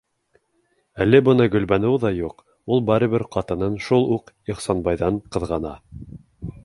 Әле 1.03 1.19
бына 1.27 1.45
Гөлбаныу 1.55 1.99
ҙа 2.05 2.11
юҡ, 2.21 2.41
ул 2.77 2.81
барыбер 2.87 3.25
ҡатынын 3.37 3.77
шул 3.89 4.09
уҡ 4.17 4.33
Ихсанбайҙан 4.55 5.21
ҡыҙғана. 5.37 5.77